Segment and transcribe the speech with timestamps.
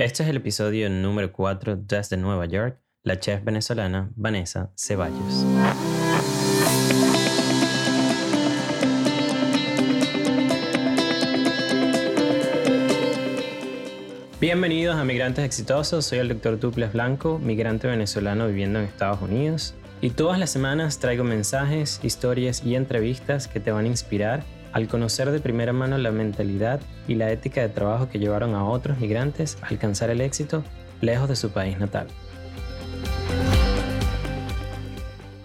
[0.00, 5.44] Este es el episodio número 4 desde Nueva York, la chef venezolana Vanessa Ceballos.
[14.40, 19.74] Bienvenidos a Migrantes Exitosos, soy el doctor Duples Blanco, migrante venezolano viviendo en Estados Unidos.
[20.00, 24.88] Y todas las semanas traigo mensajes, historias y entrevistas que te van a inspirar al
[24.88, 28.98] conocer de primera mano la mentalidad y la ética de trabajo que llevaron a otros
[28.98, 30.62] migrantes a alcanzar el éxito
[31.00, 32.06] lejos de su país natal.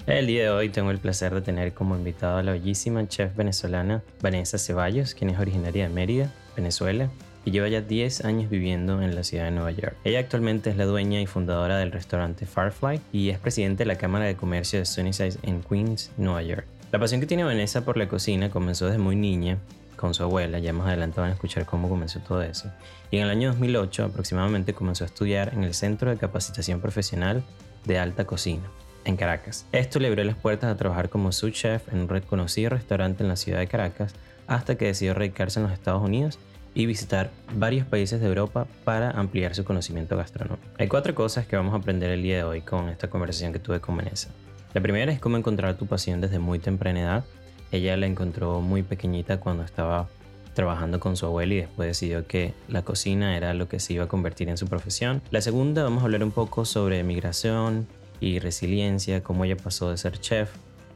[0.08, 3.36] El día de hoy tengo el placer de tener como invitado a la bellísima chef
[3.36, 7.10] venezolana Vanessa Ceballos, quien es originaria de Mérida, Venezuela,
[7.44, 9.96] y lleva ya 10 años viviendo en la ciudad de Nueva York.
[10.04, 13.98] Ella actualmente es la dueña y fundadora del restaurante Firefly y es presidente de la
[13.98, 16.68] Cámara de Comercio de Sunnyside en Queens, Nueva York.
[16.96, 19.58] La pasión que tiene Vanessa por la cocina comenzó desde muy niña
[19.98, 22.72] con su abuela, ya más adelante van a escuchar cómo comenzó todo eso.
[23.12, 27.44] Y en el año 2008 aproximadamente comenzó a estudiar en el Centro de Capacitación Profesional
[27.84, 28.64] de Alta Cocina,
[29.04, 29.66] en Caracas.
[29.74, 33.28] Esto le abrió las puertas a trabajar como sous chef en un reconocido restaurante en
[33.28, 34.16] la ciudad de Caracas
[34.48, 36.40] hasta que decidió radicarse en los Estados Unidos
[36.76, 40.66] y visitar varios países de Europa para ampliar su conocimiento gastronómico.
[40.80, 43.60] Hay cuatro cosas que vamos a aprender el día de hoy con esta conversación que
[43.60, 44.30] tuve con Vanessa.
[44.76, 47.26] La primera es cómo encontrar tu pasión desde muy temprana edad.
[47.72, 50.10] Ella la encontró muy pequeñita cuando estaba
[50.54, 54.04] trabajando con su abuela y después decidió que la cocina era lo que se iba
[54.04, 55.22] a convertir en su profesión.
[55.32, 57.88] La segunda, vamos a hablar un poco sobre migración
[58.20, 60.52] y resiliencia, cómo ella pasó de ser chef,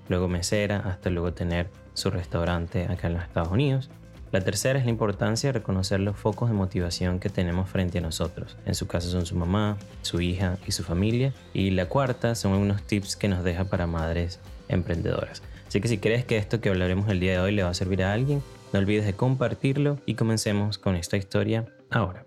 [0.10, 3.90] luego mesera, hasta luego tener su restaurante acá en los Estados Unidos.
[4.32, 8.02] La tercera es la importancia de reconocer los focos de motivación que tenemos frente a
[8.02, 8.58] nosotros.
[8.68, 11.34] En su caso son su mamá, su hija y su familia.
[11.52, 15.42] Y la cuarta son unos tips que nos deja para madres emprendedoras.
[15.68, 17.74] Así que si crees que esto que hablaremos el día de hoy le va a
[17.74, 22.24] servir a alguien, no olvides de compartirlo y comencemos con esta historia ahora.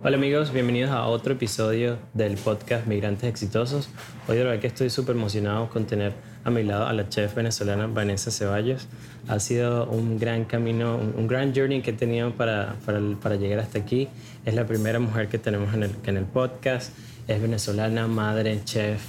[0.00, 3.88] Hola amigos, bienvenidos a otro episodio del podcast Migrantes Exitosos.
[4.28, 6.12] Hoy de verdad que estoy súper emocionado con tener
[6.48, 8.88] a mi lado a la chef venezolana Vanessa Ceballos.
[9.28, 13.60] Ha sido un gran camino, un, gran journey que he tenido para, para, para, llegar
[13.60, 14.08] hasta aquí.
[14.44, 16.92] Es la primera mujer que tenemos en el, en el podcast.
[17.28, 19.00] Es venezolana, madre, chef.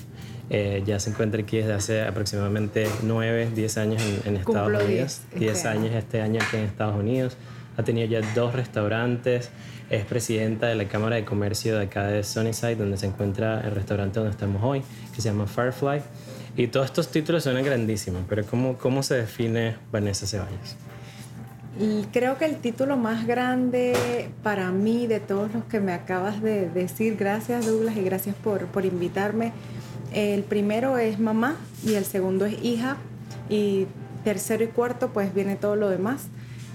[0.50, 5.22] Eh, ya se encuentra aquí desde hace aproximadamente 9, 10 años en, Estados Unidos.
[5.36, 7.38] 10 este años este año aquí en Estados Unidos.
[7.78, 9.50] Ha tenido ya dos restaurantes
[9.90, 13.72] es presidenta de la Cámara de Comercio de acá de Sunnyside, donde se encuentra el
[13.72, 14.84] restaurante donde estamos hoy,
[15.16, 16.02] que se llama Firefly.
[16.60, 20.76] Y todos estos títulos suenan grandísimos, pero ¿cómo, cómo se define Vanessa Ceballos?
[21.80, 26.42] Y creo que el título más grande para mí de todos los que me acabas
[26.42, 29.54] de decir, gracias Douglas y gracias por, por invitarme.
[30.14, 31.56] El primero es mamá
[31.86, 32.98] y el segundo es hija
[33.50, 33.88] y
[34.26, 36.28] tercero y cuarto pues viene todo lo demás.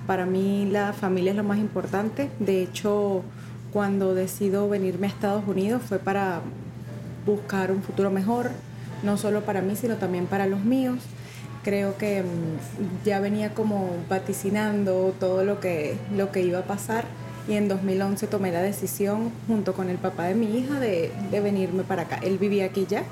[0.07, 2.31] Para mí la familia es lo más importante.
[2.39, 3.23] De hecho,
[3.71, 6.41] cuando decido venirme a Estados Unidos fue para
[7.27, 8.51] buscar un futuro mejor,
[9.05, 10.99] no solo para mí, sino también para los míos.
[11.63, 17.05] Creo que mm, ya venía como vaticinando todo lo que, lo que iba a pasar
[17.49, 21.41] y en 2011 tomé la decisión junto con el papá de mi hija de, de
[21.41, 22.19] venirme para acá.
[22.23, 23.05] Él vivía aquí ya,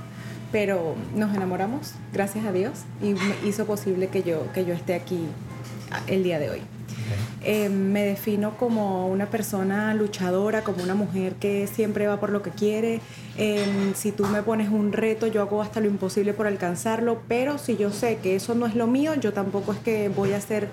[0.51, 3.15] pero nos enamoramos, gracias a Dios, y
[3.47, 5.27] hizo posible que yo, que yo esté aquí
[6.07, 6.61] el día de hoy.
[7.45, 12.43] Eh, me defino como una persona luchadora, como una mujer que siempre va por lo
[12.43, 13.01] que quiere.
[13.37, 17.59] Eh, si tú me pones un reto, yo hago hasta lo imposible por alcanzarlo, pero
[17.59, 20.37] si yo sé que eso no es lo mío, yo tampoco es que voy a
[20.37, 20.69] hacer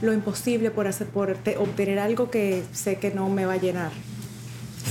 [0.00, 3.90] lo imposible por, hacer, por obtener algo que sé que no me va a llenar.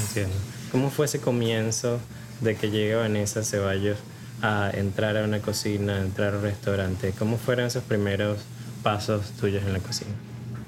[0.08, 0.36] Entiendo.
[0.72, 2.00] ¿Cómo fue ese comienzo
[2.40, 3.98] de que llega Vanessa Ceballos
[4.42, 7.14] a entrar a una cocina, a entrar a un restaurante?
[7.18, 8.40] ¿Cómo fueron esos primeros
[8.84, 10.12] pasos tuyos en la cocina?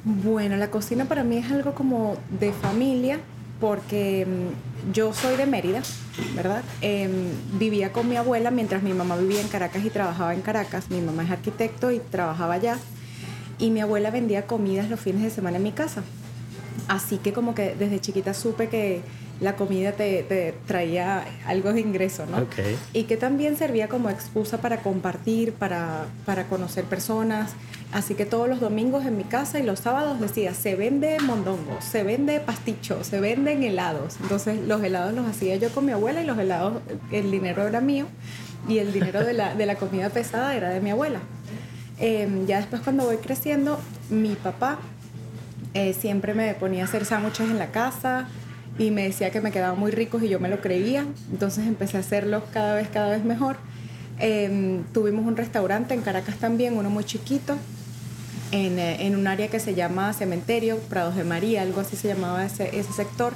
[0.06, 3.20] Bueno, la cocina para mí es algo como de familia,
[3.62, 5.82] porque mm, yo soy de Mérida,
[6.36, 6.64] ¿verdad?
[6.82, 7.12] Em,
[7.58, 10.90] vivía con mi abuela mientras mi mamá vivía en Caracas y trabajaba en Caracas.
[10.90, 12.78] Mi mamá es arquitecto y trabajaba allá.
[13.60, 16.04] Y mi abuela vendía comidas los fines de semana en mi casa.
[16.90, 19.02] Así que como que desde chiquita supe que
[19.40, 22.46] la comida te, traía algo de ingreso, ¿no?
[22.94, 27.52] Y que también servía como excusa para compartir, para, para conocer personas.
[27.94, 31.78] Así que todos los domingos en mi casa y los sábados decía, se vende mondongo,
[31.80, 34.18] se vende pasticho, se venden helados.
[34.22, 36.82] Entonces los helados los hacía yo con mi abuela y los helados,
[37.12, 38.08] el dinero era mío
[38.68, 41.20] y el dinero de la, de la comida pesada era de mi abuela.
[42.00, 43.80] Em, ya después cuando voy creciendo,
[44.10, 44.80] mi papá
[45.76, 48.28] eh, siempre me ponía a hacer sándwiches en la casa
[48.80, 51.06] y me decía que me quedaban muy ricos y yo me lo creía.
[51.32, 53.58] Entonces empecé a hacerlos cada vez, cada vez mejor.
[54.18, 57.56] Em, tuvimos un restaurante en Caracas también, uno muy chiquito,
[58.54, 62.08] en, eh, en, un área que se llama Cementerio, Prados de María, algo así se
[62.08, 63.34] llamaba ese, ese sector.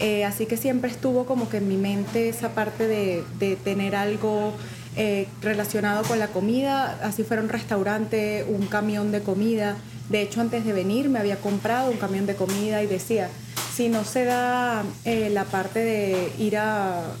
[0.00, 3.94] Eh, así que siempre estuvo como que en mi mente esa parte de, de tener
[3.94, 4.54] algo
[5.00, 9.76] eh, relacionado con la comida, así fuera un restaurante, un camión de comida.
[10.08, 13.28] De hecho, antes de venir me había comprado un camión de comida y decía,
[13.72, 17.12] si no se da eh, la parte de ir a,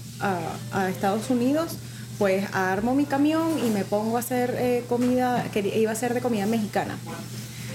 [0.72, 1.76] a, Estados Unidos,
[2.18, 6.14] pues armo mi camión y me pongo a hacer eh, comida, que iba a ser
[6.14, 6.98] de comida mexicana.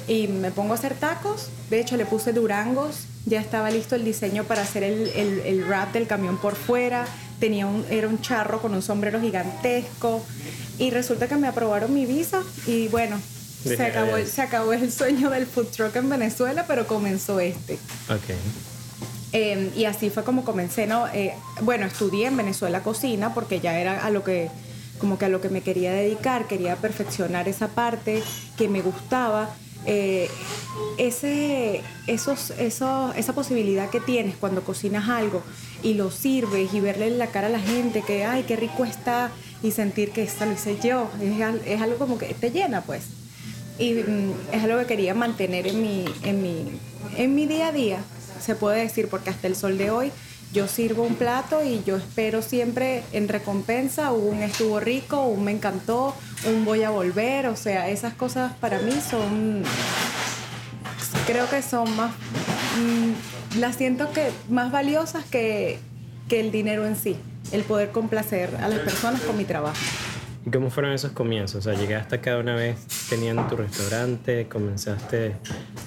[0.08, 4.04] Y me pongo a hacer tacos, de hecho le puse durangos, ya estaba listo el
[4.04, 7.06] diseño para hacer el, el, el wrap del camión por fuera,
[7.40, 10.22] tenía un, era un charro con un sombrero gigantesco
[10.78, 13.18] y resulta que me aprobaron mi visa y bueno,
[13.64, 17.76] se acabó, se acabó el sueño del food truck en Venezuela, pero comenzó este.
[18.10, 18.36] Ok.
[19.34, 21.08] Em, y así fue como comencé, ¿no?
[21.08, 24.50] Eh, bueno, estudié en Venezuela cocina porque ya era a lo que,
[25.00, 28.22] como que a lo que me quería dedicar, quería perfeccionar esa parte
[28.58, 29.50] que me gustaba.
[29.88, 30.30] Eh,
[31.00, 35.42] ese, esos, esos, esa posibilidad que tienes cuando cocinas algo
[35.82, 38.86] y lo sirves y verle en la cara a la gente que, ay, qué rico
[38.86, 39.32] está
[39.64, 43.06] y sentir que esto lo hice yo, es, es algo como que te llena, pues.
[43.80, 46.80] Y mm, es algo que quería mantener en mi, en mi,
[47.18, 48.04] en mi día a día
[48.44, 50.12] se puede decir, porque hasta el sol de hoy
[50.54, 55.52] yo sirvo un plato y yo espero siempre en recompensa un estuvo rico, un me
[55.52, 59.64] encantó, un voy a volver, o sea, esas cosas para mí son,
[61.26, 65.80] creo que son más, mm, las siento que más valiosas que,
[66.30, 67.16] que el dinero en sí,
[67.52, 69.80] el poder complacer a las personas con mi trabajo.
[70.46, 71.66] ¿Y cómo fueron esos comienzos?
[71.66, 72.76] O sea, llegaste acá una vez
[73.10, 75.38] teniendo tu restaurante, comenzaste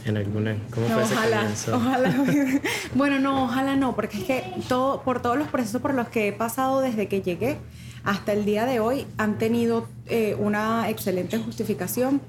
[0.06, 0.56] en alguna...
[0.70, 1.76] ¿Cómo fue ese comienzo?
[1.76, 2.14] Ojalá.
[2.94, 6.28] bueno, no, ojalá no, porque es que todo, por todos los procesos por los que
[6.28, 7.58] he pasado desde que llegué
[8.02, 12.22] hasta el día de hoy han tenido eh, una excelente justificación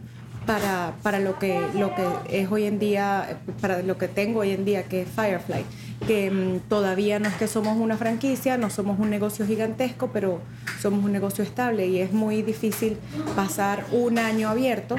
[0.47, 4.51] para, para lo, que, lo que es hoy en día, para lo que tengo hoy
[4.51, 5.63] en día, que es Firefly.
[6.07, 10.39] Que mm, todavía no es que somos una franquicia, no somos un negocio gigantesco, pero
[10.79, 12.97] somos un negocio estable y es muy difícil
[13.35, 14.95] pasar un año abierto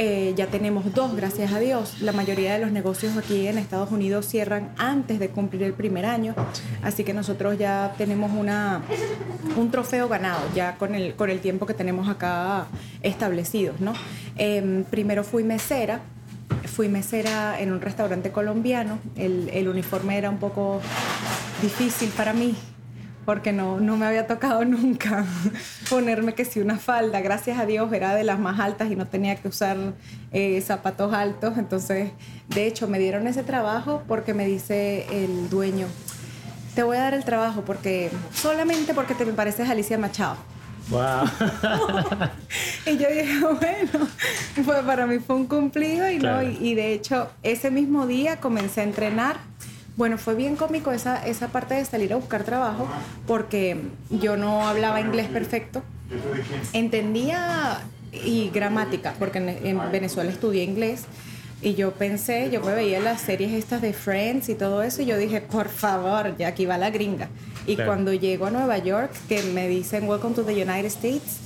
[0.00, 2.00] eh, ya tenemos dos, gracias a Dios.
[2.00, 6.06] La mayoría de los negocios aquí en Estados Unidos cierran antes de cumplir el primer
[6.06, 6.36] año,
[6.84, 8.82] así que nosotros ya tenemos una,
[9.56, 12.66] un trofeo ganado, ya con el, con el tiempo que tenemos acá
[13.02, 13.80] establecidos.
[13.80, 13.92] ¿no?
[14.36, 16.00] Em, primero fui mesera,
[16.64, 20.80] fui mesera en un restaurante colombiano, el, el uniforme era un poco
[21.60, 22.54] difícil para mí,
[23.28, 25.26] porque no, no me había tocado nunca
[25.90, 29.06] ponerme que si una falda, gracias a Dios era de las más altas y no
[29.06, 29.76] tenía que usar
[30.32, 32.12] eh, zapatos altos, entonces
[32.48, 35.88] de hecho me dieron ese trabajo porque me dice el dueño,
[36.74, 40.38] te voy a dar el trabajo porque solamente porque te me pareces Alicia Machado.
[40.88, 41.28] Wow.
[42.86, 44.08] y yo dije, bueno,
[44.64, 48.80] pues para mí fue un cumplido y, no, y de hecho ese mismo día comencé
[48.80, 49.36] a entrenar
[49.98, 52.88] bueno, fue bien cómico esa, esa parte de salir a buscar trabajo
[53.26, 53.76] porque
[54.10, 55.82] yo no hablaba inglés perfecto.
[56.72, 57.80] Entendía
[58.12, 61.02] y gramática, porque en, Venezuela estudié inglés.
[61.60, 65.06] Y yo pensé, yo me veía las series estas de Friends y todo eso, y
[65.06, 67.28] yo dije, por favor, ya aquí va la gringa.
[67.66, 71.38] Y cuando llego a Nueva York, que me dicen, Welcome to the United States,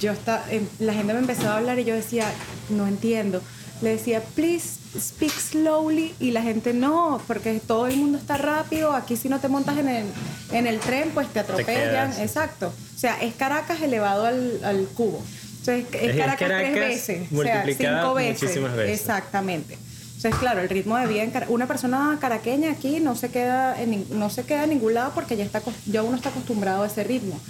[0.00, 2.24] yo está, em, la gente me empezó a hablar y yo decía,
[2.70, 3.42] no entiendo.
[3.82, 8.92] Le decía, please speak slowly y la gente no, porque todo el mundo está rápido,
[8.92, 10.06] aquí si no te montas en el,
[10.52, 12.72] en el tren, pues te atropellan, exacto.
[12.94, 15.22] O sea, es Caracas elevado al, al cubo.
[15.58, 18.56] Entonces, es, Caracas, tres veces, o sea, cinco veces.
[18.88, 19.78] Exactamente.
[20.16, 24.06] Entonces, claro, el ritmo de vida en una persona caraqueña aquí no se queda en,
[24.10, 27.02] no se queda en ningún lado porque ya está ya uno está acostumbrado a ese
[27.02, 27.40] ritmo.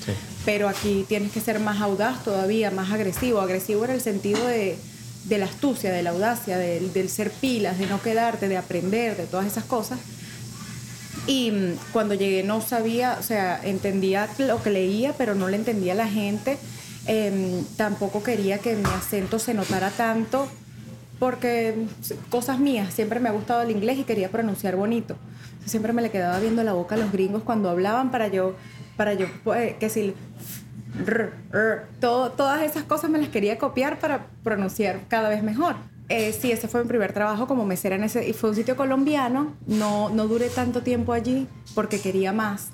[0.46, 4.78] Pero aquí tienes que ser más audaz todavía, más agresivo, agresivo en el sentido de
[5.24, 9.26] de la astucia, de la audacia, del, ser pilas, de no quedarte, de aprender, de
[9.26, 9.98] todas esas cosas.
[11.26, 15.56] Y mm, cuando llegué no sabía, o sea, entendía lo que leía, pero no le
[15.56, 16.58] entendía a la gente.
[17.06, 20.48] Em, tampoco quería que mi acento se notara tanto,
[21.18, 25.16] porque mm, cosas mías, siempre me ha gustado el inglés y quería pronunciar bonito.
[25.64, 28.56] Siempre me le quedaba viendo la boca a los gringos cuando hablaban para yo,
[28.96, 30.14] para yo, pues, que si
[32.00, 35.76] todas esas cosas me las quería copiar para pronunciar cada vez mejor.
[36.08, 38.76] Eh, sí, ese fue mi primer trabajo como mesera en ese, y fue un sitio
[38.76, 39.54] colombiano.
[39.66, 42.70] No, no duré tanto tiempo allí porque quería más.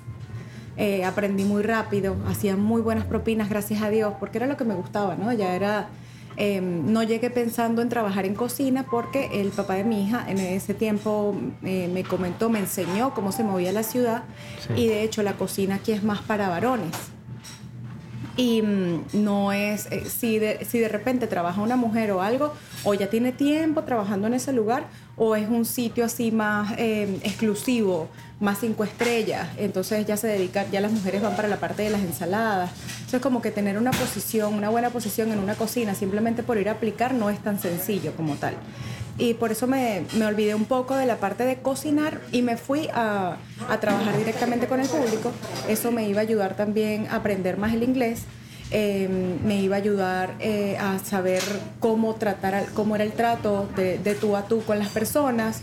[0.75, 4.63] Eh, aprendí muy rápido, hacía muy buenas propinas, gracias a Dios, porque era lo que
[4.63, 5.31] me gustaba, ¿no?
[5.33, 5.89] Ya era,
[6.37, 10.39] em, no llegué pensando en trabajar en cocina porque el papá de mi hija en
[10.39, 14.23] ese tiempo eh, me comentó, me enseñó cómo se movía la ciudad
[14.75, 16.95] y de hecho la cocina aquí es más para varones
[18.39, 22.53] y mm, no es, eh, si, de, si de repente trabaja una mujer o algo,
[22.85, 24.85] o ya tiene tiempo trabajando en ese lugar,
[25.17, 28.07] o es un sitio así más eh, exclusivo,
[28.39, 31.89] más cinco estrellas, entonces ya se dedica, ya las mujeres van para la parte de
[31.89, 32.71] las ensaladas.
[32.99, 36.69] Entonces como que tener una posición, una buena posición en una cocina simplemente por ir
[36.69, 38.55] a aplicar no es tan sencillo como tal.
[39.19, 42.57] Y por eso me, me olvidé un poco de la parte de cocinar y me
[42.57, 45.31] fui a, a trabajar directamente con el público.
[45.67, 48.25] Eso me iba a ayudar también a aprender más el inglés
[48.71, 51.41] Em, me iba a ayudar eh, a saber
[51.79, 55.61] cómo tratar, cómo era el trato de, tú a tú con las personas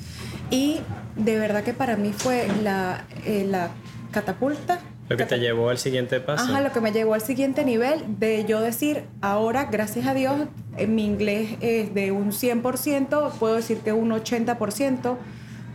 [0.50, 0.80] y
[1.14, 3.70] de verdad que para mí fue la, eh, la
[4.10, 4.80] catapulta.
[5.08, 6.44] Lo que te llevó al siguiente paso.
[6.44, 10.48] Ajá, lo que me llevó al siguiente nivel de yo decir, ahora, gracias a Dios,
[10.88, 15.16] mi inglés es de un 100%, puedo decir que un 80%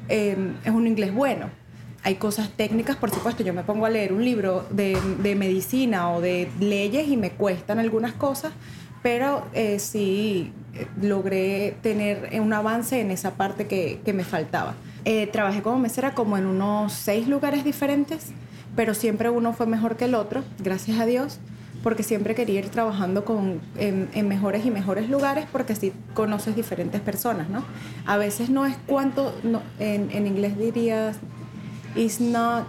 [0.09, 1.61] em, es un inglés bueno
[2.03, 4.95] hay cosas técnicas, por supuesto, yo me pongo a leer un libro de,
[5.35, 8.53] medicina o de leyes y me cuestan algunas cosas,
[9.03, 14.73] pero eh, sí eh, logré tener un avance en esa parte que, me faltaba.
[15.05, 18.31] Eh, trabajé como mesera como en unos seis lugares diferentes,
[18.75, 21.39] pero siempre uno fue mejor que el otro, gracias a Dios,
[21.83, 27.01] porque siempre quería ir trabajando con, en, mejores y mejores lugares porque así conoces diferentes
[27.01, 27.63] personas, ¿no?
[28.05, 29.35] A veces no es cuánto,
[29.79, 31.17] en, en inglés dirías
[31.95, 32.67] it's not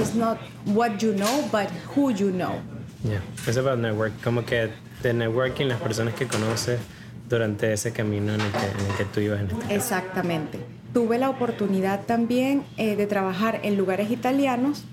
[0.00, 2.60] it's not what you know, but who you know.
[3.04, 4.12] Yeah, it's about network.
[4.22, 4.70] Como que
[5.02, 6.80] de networking las personas que conoces
[7.28, 9.40] durante ese camino en el que, en el que tú ibas.
[9.40, 10.58] En este Exactamente.
[10.92, 14.84] Tuve la oportunidad también eh, de trabajar en lugares italianos.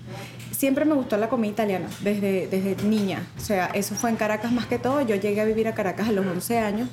[0.58, 3.24] Siempre me gustó la comida italiana desde, desde niña.
[3.36, 5.00] O sea, eso fue en Caracas más que todo.
[5.02, 6.88] Yo llegué a vivir a Caracas a los 11 años.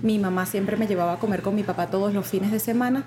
[0.00, 3.04] Mi mamá siempre me llevaba a comer con mi papá todos los fines de semana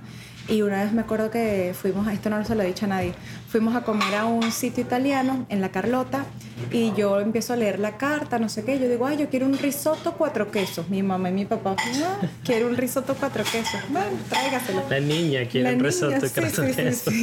[0.48, 2.90] y una vez me acuerdo que fuimos, a esto no se lo he dicho a
[2.90, 3.16] nadie,
[3.56, 6.26] fuimos a comer a un sitio italiano en La Carlota
[6.74, 9.46] y yo empiezo a leer la carta, no sé qué, yo digo, ay, yo quiero
[9.46, 10.90] un risotto cuatro quesos.
[10.90, 13.80] Mi mamá y mi papá, no, quiero un risotto cuatro quesos.
[13.88, 14.84] Bueno, tráigaselo.
[14.90, 17.14] La niña quiere un risotto cuatro quesos.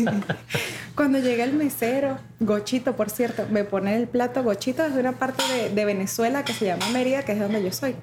[0.94, 5.12] Cuando llega el mesero, Gochito, por cierto, me pone el plato, Gochito es de una
[5.12, 7.94] parte de, de Venezuela que se llama Mérida, que es donde yo soy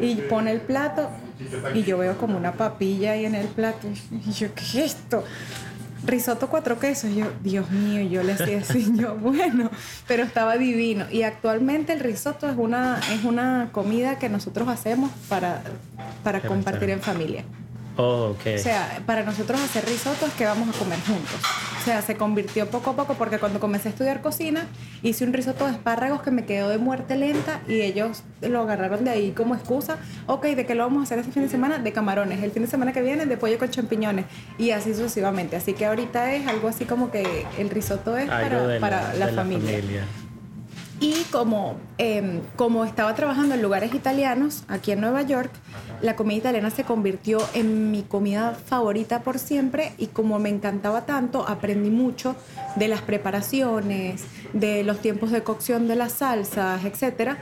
[0.00, 1.10] y pone el plato
[1.74, 3.86] y yo veo como una papilla ahí en el plato.
[4.26, 5.24] Y yo, ¿qué es esto?
[6.04, 7.14] Risotto cuatro quesos.
[7.14, 9.70] Yo, Dios mío, yo le hacía así, yo, bueno,
[10.06, 11.06] pero estaba divino.
[11.10, 15.62] Y actualmente el risotto es una, es una comida que nosotros hacemos para,
[16.22, 17.44] para compartir en familia.
[17.96, 18.56] Oh, okay.
[18.56, 21.40] O sea, para nosotros hacer risotto es que vamos a comer juntos.
[21.80, 24.66] O sea, se convirtió poco a poco porque cuando comencé a estudiar cocina
[25.02, 29.02] hice un risotto de espárragos que me quedó de muerte lenta y ellos lo agarraron
[29.02, 29.96] de ahí como excusa.
[30.26, 31.78] Ok, ¿de qué lo vamos a hacer este fin de semana?
[31.78, 32.42] De camarones.
[32.42, 34.26] El fin de semana que viene de pollo con champiñones
[34.58, 35.56] y así sucesivamente.
[35.56, 39.80] Así que ahorita es algo así como que el risotto es para, para la, familia.
[41.02, 45.50] Y como, em, como estaba trabajando en lugares italianos aquí en Nueva York,
[46.02, 51.06] la comida italiana se convirtió en mi comida favorita por siempre y como me encantaba
[51.06, 52.36] tanto, aprendí mucho
[52.76, 57.38] de las preparaciones, de los tiempos de cocción de las salsas, etc.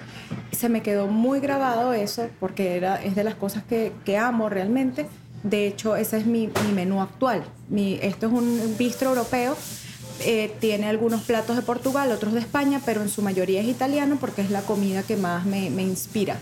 [0.52, 4.48] Se me quedó muy grabado eso porque era, es de las cosas que, que amo
[4.48, 5.08] realmente.
[5.42, 7.42] De hecho, ese es mi, mi menú actual.
[7.68, 9.56] Mi, esto es un bistro europeo
[10.20, 14.18] eh, tiene algunos platos de Portugal, otros de España, pero en su mayoría es italiano
[14.20, 16.36] porque es la comida que más me, me inspira.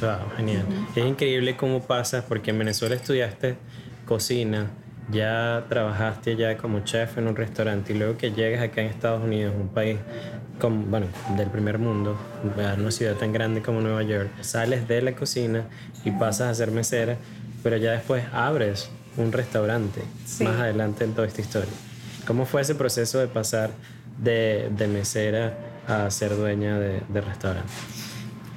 [0.00, 0.64] Wow, genial.
[0.94, 3.56] Es increíble cómo pasas, porque en Venezuela estudiaste
[4.06, 4.70] cocina,
[5.10, 9.22] ya trabajaste ya como chef en un restaurante y luego que llegas acá en Estados
[9.22, 9.98] Unidos, un país
[10.60, 11.06] como, bueno,
[11.36, 12.18] del primer mundo,
[12.76, 15.64] una ciudad tan grande como Nueva York, sales de la cocina
[16.04, 17.16] y pasas a ser mesera,
[17.62, 20.02] pero ya después abres un restaurante
[20.40, 21.72] más adelante en toda esta historia.
[22.26, 23.70] ¿Cómo fue ese proceso de pasar
[24.18, 27.72] de, de mesera a ser dueña de, de restaurante?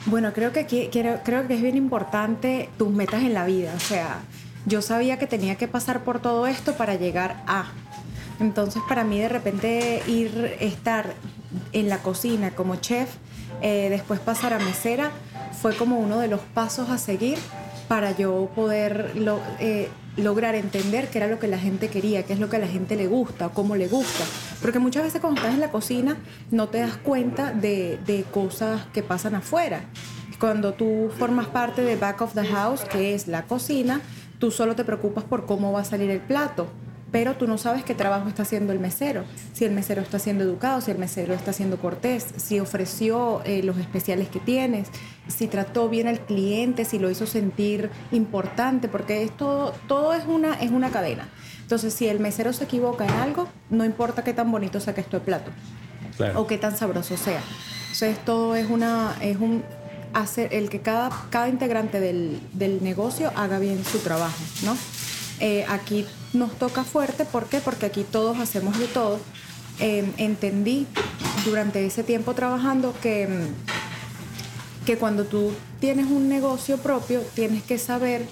[0.06, 3.74] Bueno, creo que, aquí, creo, que es bien importante tus metas en la vida.
[3.76, 4.20] O sea,
[4.66, 7.66] yo sabía que tenía que pasar por todo esto para llegar a.
[8.40, 11.14] Entonces, para mí, de repente, ir, estar
[11.74, 13.10] en la cocina como chef,
[13.62, 15.12] eh, después pasar a mesera,
[15.62, 17.38] fue como uno de los pasos a seguir
[17.90, 22.34] para yo poder lo, eh, lograr entender qué era lo que la gente quería, qué
[22.34, 24.26] es lo que a la gente le gusta, cómo le gusta.
[24.62, 26.18] Porque muchas veces cuando estás en la cocina
[26.52, 29.82] no te das cuenta de, de cosas que pasan afuera.
[30.40, 34.02] Cuando tú formas parte de back of the house, que es la cocina,
[34.40, 36.68] tú solo te preocupas por cómo va a salir el plato
[37.12, 39.24] pero tú no sabes qué trabajo está haciendo el mesero,
[39.54, 43.64] si el mesero está siendo educado, si el mesero está siendo cortés, si ofreció eh,
[43.64, 44.90] los especiales que tienes,
[45.28, 50.26] si trató bien al cliente, si lo hizo sentir importante, porque es todo, todo es
[50.26, 51.30] una, es una cadena.
[51.62, 55.20] Entonces, si el mesero se equivoca en algo, no importa qué tan bonito saque esto
[55.20, 55.52] de plato
[56.36, 57.42] o qué tan sabroso sea.
[57.92, 59.64] Entonces todo es una, es un
[60.14, 64.76] hacer el que cada, cada integrante del, del negocio haga bien su trabajo, ¿no?
[65.40, 67.60] Eh, aquí nos toca fuerte, ¿por qué?
[67.60, 69.20] Porque aquí todos hacemos de todo.
[69.80, 70.88] Eh, entendí
[71.46, 73.28] durante ese tiempo trabajando que,
[74.86, 78.28] que cuando tú tienes un negocio propio, tienes que saber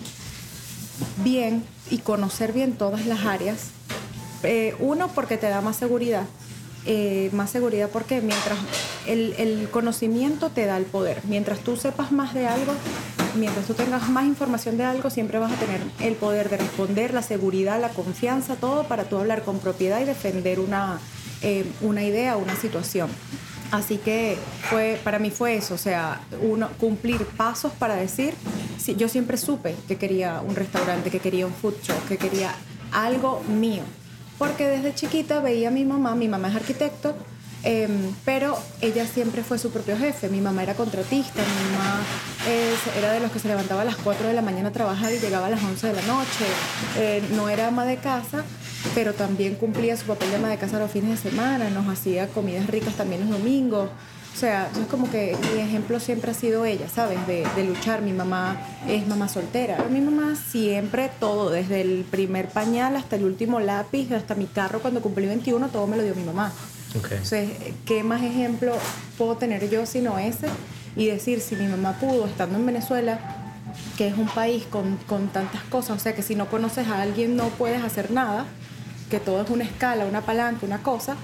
[1.24, 3.68] bien y conocer bien todas las áreas.
[4.44, 6.26] Eh, uno, porque te da más seguridad.
[7.32, 8.60] más seguridad porque mientras
[9.08, 11.22] el conocimiento te da el poder.
[11.26, 12.74] Mientras tú sepas más de algo,
[13.38, 17.14] mientras tú tengas más información de algo, siempre vas a tener el poder de responder,
[17.14, 21.00] la seguridad, la confianza, todo para tú hablar con propiedad y defender una,
[21.42, 23.10] eh, una idea, una situación.
[23.72, 24.38] Así que
[24.70, 28.34] fue, para mí fue eso, o sea, uno, cumplir pasos para decir,
[28.78, 32.54] sí, yo siempre supe que quería un restaurante, que quería un food truck, que quería
[32.92, 33.84] algo mío.
[34.38, 37.16] Porque desde chiquita veía a mi mamá, mi mamá es arquitecto,
[37.66, 40.30] Em, pero ella siempre fue su propio jefe.
[40.30, 42.04] Mi mamá era contratista, mi mamá
[42.96, 45.20] era de los que se levantaba a las 4 de la mañana a trabajar y
[45.20, 46.46] llegaba a las 11 de la noche.
[46.98, 48.44] Eh, no era ama de casa,
[48.94, 52.28] pero también cumplía su papel de ama de casa los fines de semana, nos hacía
[52.28, 53.90] comidas ricas también los domingos.
[54.36, 57.26] O sea, es como que mi ejemplo siempre ha sido ella, ¿sabes?
[57.26, 58.02] De, luchar.
[58.02, 59.86] Mi mamá es mamá soltera.
[59.90, 64.82] Mi mamá siempre todo, desde el primer pañal hasta el último lápiz, hasta mi carro
[64.82, 66.52] cuando cumplí 21, todo me lo dio mi mamá.
[66.96, 67.50] Entonces,
[67.86, 68.74] ¿qué más ejemplo
[69.18, 70.48] puedo tener yo sino ese?
[70.96, 73.20] Y decir, si mi mamá pudo, estando en Venezuela,
[73.98, 77.02] que es un país con, con tantas cosas, o sea, que si no conoces a
[77.02, 78.46] alguien no puedes hacer nada,
[79.10, 81.18] que todo es una escala, una palanca, una cosa,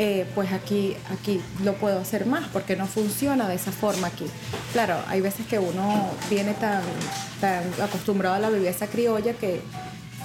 [0.00, 4.26] eh, pues aquí, aquí lo puedo hacer más porque no funciona de esa forma aquí.
[4.72, 6.82] Claro, hay veces que uno viene tan,
[7.40, 9.60] tan acostumbrado a la viveza criolla que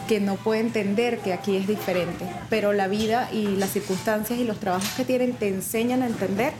[0.07, 2.25] que no puede entender que aquí es diferente.
[2.49, 6.53] Pero la vida y las circunstancias y los trabajos que tienen te enseñan a entender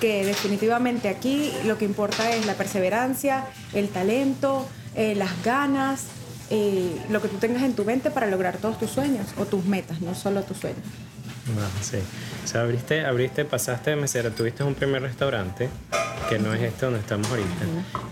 [0.00, 6.04] que definitivamente aquí lo que importa es la perseverancia, el talento, eh, las ganas,
[6.50, 9.64] eh, lo que tú tengas en tu mente para lograr todos tus sueños o tus
[9.64, 10.84] metas, no solo tus sueños.
[11.58, 11.98] Ah, sí.
[12.44, 15.68] O sea, abriste, abriste, pasaste de mesera, tuviste un primer restaurante
[16.28, 17.48] que no es este donde estamos ahorita.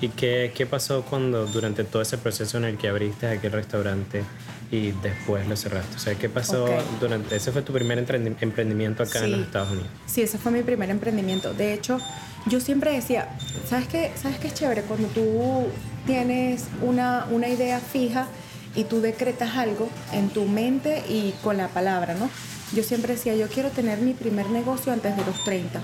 [0.01, 4.25] ¿Y qué, qué, pasó cuando durante todo ese proceso en el que abriste aquel restaurante
[4.71, 5.97] y después lo cerraste?
[5.97, 6.67] O sea, ¿qué pasó
[7.01, 9.89] durante ese fue tu primer emprendimiento acá en los Estados Unidos?
[10.07, 11.53] Sí, ese fue mi primer emprendimiento.
[11.55, 11.99] De hecho,
[12.47, 13.29] yo siempre decía,
[13.69, 14.13] ¿sabes qué?
[14.21, 15.67] ¿Sabes qué es chévere cuando tú
[16.07, 18.27] tienes una, una idea fija
[18.75, 22.29] y tú decretas algo en tu mente y con la palabra, ¿no?
[22.75, 25.83] Yo siempre decía, yo quiero tener mi primer negocio antes de los 30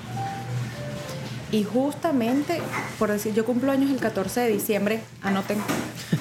[1.50, 2.60] y justamente,
[2.98, 5.58] por decir, yo cumplo años el 14 de diciembre, anoten.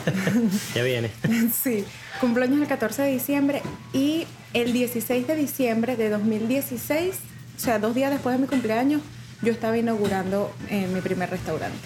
[0.76, 1.12] ya viene.
[1.64, 1.86] sí,
[2.22, 3.62] cumplo años el 14 de diciembre
[3.94, 7.16] y el 16 de diciembre de 2016,
[7.56, 9.02] o sea, dos días después de mi cumpleaños,
[9.42, 11.78] yo estaba inaugurando eh, mi primer restaurante.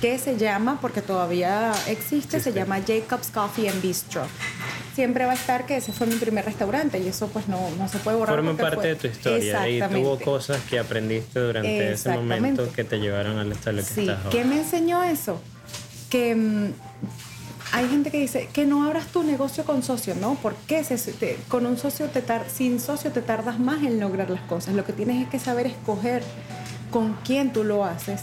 [0.00, 4.26] Que se llama, porque todavía existe, se llama Jacob's Coffee and Bistro
[4.94, 7.88] siempre va a estar que ese fue mi primer restaurante y eso pues no, no
[7.88, 8.36] se puede borrar.
[8.36, 12.98] Forma parte de tu historia y tuvo cosas que aprendiste durante ese momento que te
[12.98, 14.08] llevaron al estado que sí.
[14.30, 15.40] ¿Qué me enseñó eso?
[16.08, 16.72] Que mm,
[17.72, 20.36] hay gente que dice que no abras tu negocio con socio, ¿no?
[20.42, 20.84] Porque
[21.48, 22.22] con un socio te
[22.52, 24.74] sin socio te tardas más en lograr las cosas.
[24.74, 26.22] Lo que tienes es que saber escoger
[26.90, 28.22] con quién tú lo haces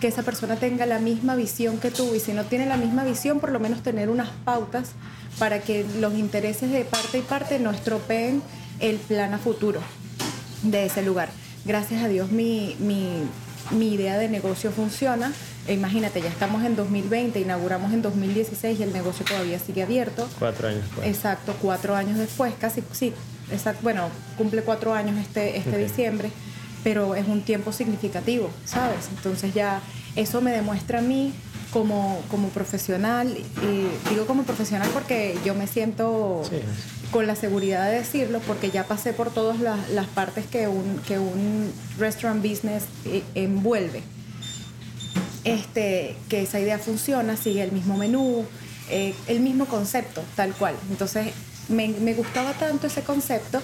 [0.00, 3.04] que esa persona tenga la misma visión que tú y si no tiene la misma
[3.04, 4.94] visión, por lo menos tener unas pautas
[5.38, 8.42] para que los intereses de parte y parte no estropeen
[8.80, 9.80] el plan a futuro
[10.62, 11.30] de ese lugar.
[11.64, 12.76] Gracias a Dios mi,
[13.72, 15.32] idea de negocio funciona.
[15.68, 20.28] E imagínate, ya estamos en 2020, inauguramos en 2016 y el negocio todavía sigue abierto.
[20.38, 21.06] Cuatro años después.
[21.06, 23.12] Exacto, cuatro años después, casi, sí,
[23.52, 26.30] exacto, bueno, cumple cuatro años este, este diciembre,
[26.82, 29.08] pero es un tiempo significativo, ¿sabes?
[29.16, 29.80] Entonces ya
[30.16, 31.32] eso me demuestra a mí
[31.72, 36.42] como, como profesional, y digo como profesional porque yo me siento
[37.10, 41.00] con la seguridad de decirlo, porque ya pasé por todas las, las partes que un,
[41.06, 44.02] que un restaurant business eh, envuelve.
[45.44, 48.44] Este, que esa idea funciona, sigue el mismo menú,
[48.88, 50.74] eh, el mismo concepto, tal cual.
[50.90, 51.32] Entonces,
[51.68, 53.60] me, me gustaba tanto ese concepto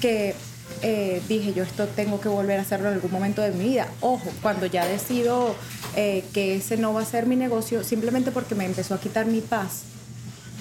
[0.00, 0.34] que
[0.82, 3.88] eh, dije yo esto tengo que volver a hacerlo en algún momento de mi vida.
[4.00, 5.54] Ojo, cuando ya decido
[5.96, 9.26] eh, que ese no va a ser mi negocio, simplemente porque me empezó a quitar
[9.26, 9.82] mi paz.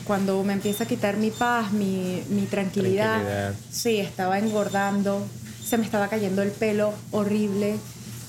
[0.06, 5.26] Cuando me empieza a quitar mi paz, mi, tranquilidad, sí, estaba engordando,
[5.68, 7.76] se me estaba cayendo el pelo horrible,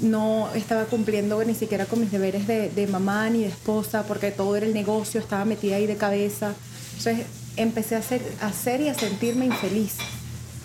[0.01, 4.57] no estaba cumpliendo ni siquiera con mis deberes de, mamá ni de esposa, porque todo
[4.57, 6.55] era el negocio, estaba metida ahí de cabeza.
[6.99, 9.95] Entonces empecé a hacer, a hacer y a sentirme infeliz.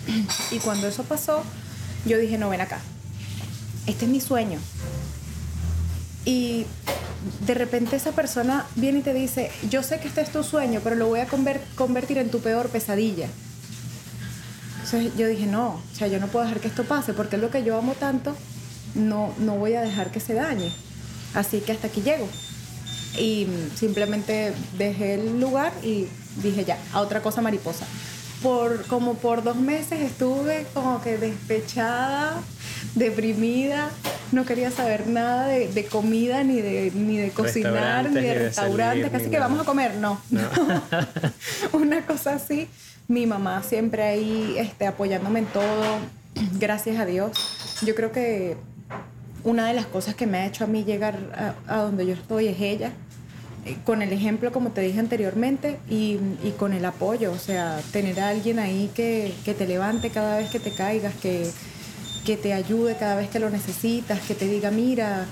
[0.52, 1.43] Y cuando eso pasó,
[2.06, 2.80] yo dije, no, ven acá.
[3.88, 4.60] Este es mi sueño.
[6.25, 6.65] Y
[7.45, 10.81] de repente esa persona viene y te dice, yo sé que este es tu sueño,
[10.83, 13.27] pero lo voy a convertir en tu peor pesadilla.
[14.83, 17.41] Entonces yo dije, no, o sea, yo no puedo dejar que esto pase, porque es
[17.41, 18.36] lo que yo amo tanto,
[18.95, 20.71] no, no voy a dejar que se dañe.
[21.33, 22.27] Así que hasta aquí llego.
[23.17, 26.07] Y simplemente dejé el lugar y
[26.41, 27.86] dije ya, a otra cosa mariposa.
[28.41, 32.41] Por, como por dos meses estuve como que despechada,
[32.93, 33.89] deprimida,
[34.34, 39.30] no quería saber nada de, comida, ni de, ni de cocinar, ni de, restaurantes, casi
[39.30, 40.19] que vamos a comer, no.
[41.74, 42.67] Una cosa así.
[43.08, 46.00] Mi mamá siempre ahí este, apoyándome en todo,
[46.60, 47.32] gracias a Dios.
[47.86, 48.58] Yo creo que
[49.43, 52.48] una de las cosas que me ha hecho a mí llegar a, donde yo estoy
[52.48, 52.91] es ella,
[53.65, 56.17] eh, con el ejemplo, como te dije anteriormente, y,
[56.58, 60.60] con el apoyo, o sea, tener a alguien ahí que, te levante cada vez que
[60.60, 61.50] te caigas, que,
[62.25, 65.25] que te ayude cada vez que lo necesitas, que te diga, mira,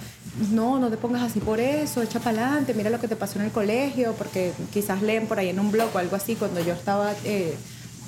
[0.51, 3.39] no, no te pongas así por eso, echa para adelante, mira lo que te pasó
[3.39, 6.62] en el colegio, porque quizás leen por ahí en un blog o algo así, cuando
[6.62, 7.56] yo estaba eh,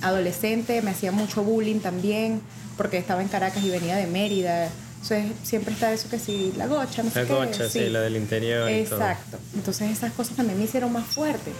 [0.02, 2.42] adolescente me hacía mucho bullying también,
[2.78, 4.70] porque estaba en Caracas y venía de Mérida
[5.04, 7.90] entonces siempre está eso que sí, la gocha, no la gocha, sí.
[7.90, 8.70] la del interior.
[8.70, 9.38] Exacto.
[9.54, 11.52] Entonces esas cosas también me hicieron más fuerte.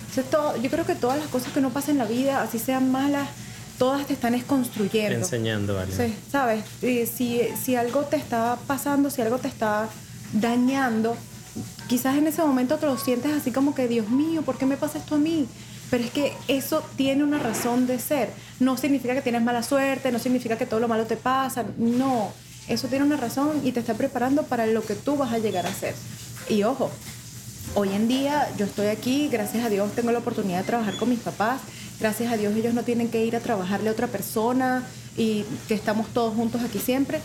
[0.00, 2.58] Entonces todo, yo creo que todas las cosas que no pasan en la vida, así
[2.58, 3.26] sean malas,
[3.80, 5.16] todas te están construyendo.
[5.16, 5.90] Enseñando, ¿vale?
[5.90, 6.64] Sí, ¿sabes?
[6.80, 9.88] si, si algo te está pasando, si algo te está
[10.34, 11.16] dañando,
[11.88, 14.76] quizás en ese momento te lo sientes así como que, Dios mío, ¿por qué me
[14.76, 15.48] pasa esto a mí?
[15.88, 18.28] Pero es que eso tiene una razón de ser.
[18.58, 22.32] No significa que tienes mala suerte, no significa que todo lo malo te pasa, no
[22.68, 25.66] eso tiene una razón y te está preparando para lo que tú vas a llegar
[25.66, 25.94] a ser.
[26.50, 26.90] Y ojo,
[27.74, 31.08] hoy en día yo estoy aquí, gracias a Dios tengo la oportunidad de trabajar con
[31.08, 31.62] mis papás,
[32.00, 34.84] gracias a Dios ellos no tienen que ir a trabajarle a otra persona
[35.16, 37.20] y que estamos todos juntos aquí siempre,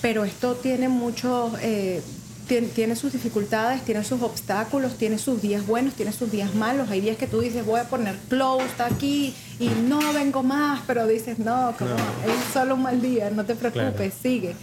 [0.00, 1.52] pero esto tiene muchos...
[1.60, 2.00] Eh,
[2.46, 6.90] tiene, sus dificultades, tiene sus obstáculos, tiene sus días buenos, tiene sus días malos.
[6.90, 11.06] Hay días que tú dices, voy a poner closed aquí y no vengo más, pero
[11.06, 14.54] dices, no, como es solo un mal día, no te preocupes, sigue.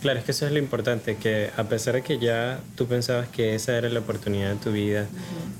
[0.00, 3.28] Claro, es que eso es lo importante, que a pesar de que ya tú pensabas
[3.28, 5.06] que esa era la oportunidad de tu vida,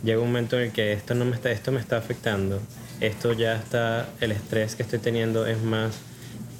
[0.02, 2.58] llega un momento en el que esto no me está, esto me está afectando,
[3.00, 5.92] esto ya está, el estrés que estoy teniendo es más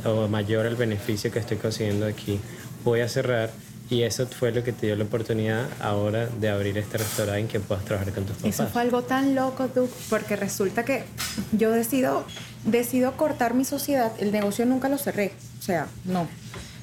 [0.04, 2.40] o mayor el beneficio que estoy consiguiendo aquí.
[2.84, 3.50] Voy a cerrar
[3.90, 7.48] y eso fue lo que te dio la oportunidad ahora de abrir este restaurante en
[7.48, 8.54] que puedas trabajar con tus papás.
[8.54, 11.04] Eso fue algo tan loco, tú, porque resulta que
[11.52, 12.24] yo decido,
[12.64, 16.28] decido cortar mi sociedad, el negocio nunca lo cerré, o sea, no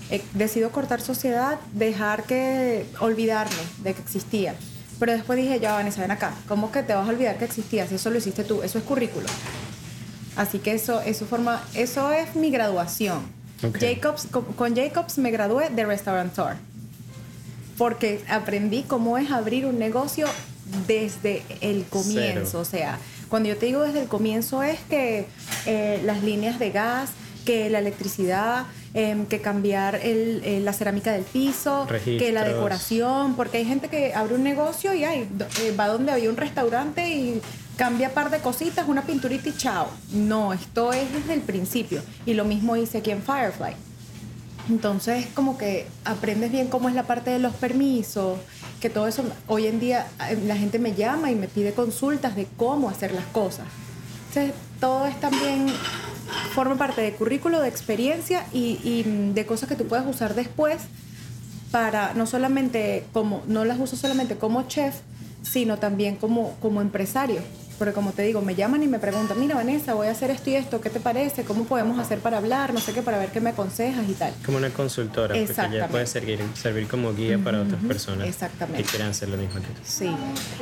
[0.10, 4.56] eh, decido cortar sociedad, dejar que olvidarme de que existía.
[5.00, 7.88] Pero después dije, ya Vanessa, ven acá, ¿cómo que te vas a olvidar que existía
[7.88, 8.64] si eso lo hiciste tú?
[8.64, 9.28] Eso es currículo.
[10.36, 13.22] Así que eso, eso, forma, eso es mi graduación.
[13.80, 16.56] Jacobs, con, Jacobs me gradué de restaurateur.
[17.78, 20.28] Porque aprendí cómo es abrir un negocio
[20.88, 22.60] desde el comienzo.
[22.60, 22.98] O sea,
[23.30, 25.28] cuando yo te digo desde el comienzo es que
[25.66, 27.12] eh, las líneas de gas,
[27.46, 28.66] que la electricidad,
[28.98, 34.14] em, que cambiar el, la cerámica del piso, que la decoración, porque hay gente que
[34.14, 35.30] abre un negocio y ay,
[35.62, 37.40] eh, va donde había un restaurante y
[37.76, 39.88] cambia par de cositas, una pinturita y chao.
[40.12, 42.02] No, esto es desde el principio.
[42.26, 43.76] Y lo mismo hice aquí en Firefly.
[44.70, 48.40] Entonces, como que aprendes bien cómo es la parte de los permisos,
[48.82, 52.36] que todo eso, hoy en día eh, la gente me llama y me pide consultas
[52.36, 53.68] de cómo hacer las cosas.
[54.30, 55.68] Entonces, todo es también
[56.54, 60.78] forma parte de currículo, de experiencia y, de cosas que tú puedes usar después
[61.72, 64.96] para no solamente como, no las uso solamente como chef,
[65.42, 67.42] sino también como, como empresario.
[67.78, 70.50] Porque como te digo, me llaman y me preguntan, mira Vanessa, voy a hacer esto
[70.50, 71.44] y esto, ¿qué te parece?
[71.44, 72.74] ¿Cómo podemos hacer para hablar?
[72.74, 74.34] No sé qué, para ver qué me aconsejas y tal.
[74.46, 78.84] Como una consultora, porque ya puede servir, servir como guía para otras personas Exactamente.
[78.84, 79.82] que quieran hacer lo mismo que tú.
[79.84, 80.10] Sí.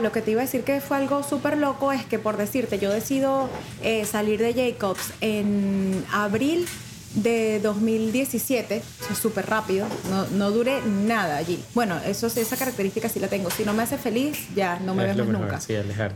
[0.02, 2.80] Lo que te iba a decir que fue algo súper loco es que, por decirte,
[2.80, 3.50] yo decido
[3.82, 6.68] eh, salir de Jacobs en abril
[7.16, 8.82] de 2017,
[9.20, 11.64] súper rápido, no, no duré nada allí.
[11.74, 13.50] Bueno, eso, esa característica sí la tengo.
[13.50, 15.60] Si no me hace feliz, ya no me ves más nunca.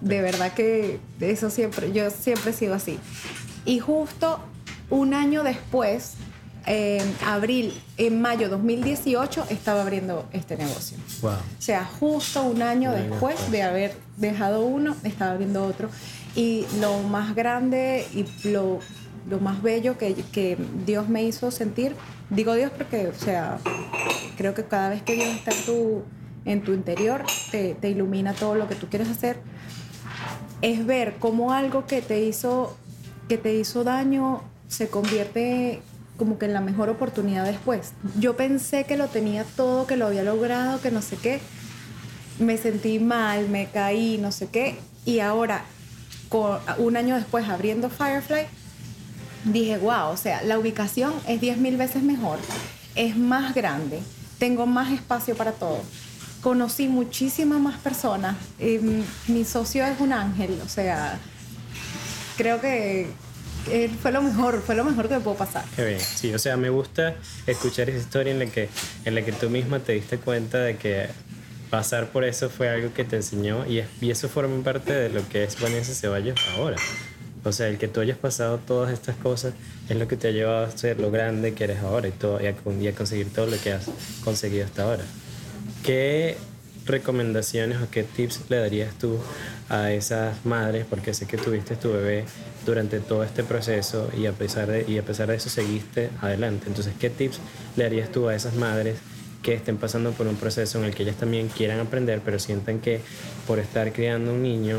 [0.01, 2.99] de verdad que eso siempre, yo siempre he sido así.
[3.65, 4.39] Y justo
[4.89, 6.13] un año después,
[6.65, 10.97] en abril, en mayo 2018, estaba abriendo este negocio.
[11.21, 11.31] Wow.
[11.31, 15.89] O sea, justo un año después de haber dejado uno, estaba abriendo otro.
[16.35, 18.79] Y lo más grande y lo
[19.27, 21.95] lo más bello que, Dios me hizo sentir.
[22.29, 23.59] Digo Dios porque, o sea,
[24.37, 26.03] creo que cada vez que Dios está en tu,
[26.45, 29.39] en tu interior, te, te ilumina todo lo que tú quieres hacer.
[30.61, 32.77] Es ver cómo algo que te hizo,
[33.27, 35.81] que te hizo daño se convierte
[36.17, 37.93] como que en la mejor oportunidad después.
[38.19, 41.39] Yo pensé que lo tenía todo, que lo había logrado, que no sé qué,
[42.39, 44.77] me sentí mal, me caí, no sé qué.
[45.05, 45.63] Y ahora,
[46.77, 48.45] un año después abriendo Firefly,
[49.43, 52.39] dije, wow, o sea, la ubicación es 10.000 veces mejor,
[52.95, 53.99] es más grande,
[54.37, 55.81] tengo más espacio para todo.
[56.41, 58.37] Conocí muchísimas más personas.
[59.27, 61.19] mi socio es un ángel, o sea,
[62.37, 63.07] creo que
[64.01, 65.63] fue lo mejor, fue lo mejor que me pudo pasar.
[65.75, 68.69] Qué bien, sí, o sea, me gusta escuchar esa historia en la que,
[69.05, 71.07] en la que tú misma te diste cuenta de que
[71.69, 75.27] pasar por eso fue algo que te enseñó y, y eso forma parte de lo
[75.29, 76.77] que es Vanessa Ceballos ahora.
[77.43, 79.53] O sea, el que tú hayas pasado todas estas cosas
[79.87, 82.39] es lo que te ha llevado a ser lo grande que eres ahora y, todo,
[82.41, 83.85] y, a, conseguir todo lo que has
[84.23, 85.03] conseguido hasta ahora.
[85.83, 86.35] ¿Qué
[86.85, 89.17] recomendaciones o qué tips le darías tú
[89.69, 90.85] a esas madres?
[90.89, 92.25] Porque sé que tuviste tu bebé
[92.65, 96.65] durante todo este proceso y a pesar de, y a pesar de eso seguiste adelante.
[96.67, 97.39] Entonces, ¿qué tips
[97.77, 98.97] le darías tú a esas madres
[99.41, 102.79] que estén pasando por un proceso en el que ellas también quieran aprender, pero sientan
[102.79, 102.99] que
[103.47, 104.77] por estar criando un niño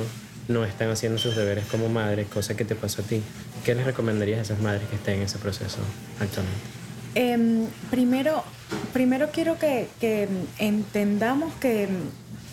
[0.50, 3.22] no están haciendo sus deberes como madres, cosa que te pasó a ti.
[3.64, 5.78] ¿Qué les recomendarías a esas madres que estén en ese proceso
[6.18, 6.60] actualmente?
[7.14, 8.44] Em, primero,
[8.92, 9.88] primero quiero que,
[10.58, 11.88] entendamos que,